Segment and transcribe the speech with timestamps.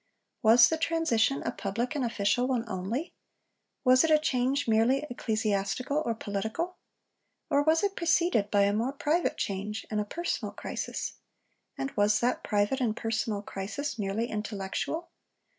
[0.41, 3.13] Was the transition a public and official one only?
[3.83, 6.77] Was it a change merely ecclesiastical or political?
[7.51, 11.17] Or was it preceded by a more private change and a personal crisis?
[11.77, 15.11] And was that private and personal crisis merely intellectual?